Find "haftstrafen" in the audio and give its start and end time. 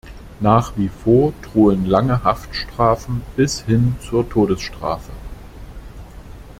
2.23-3.21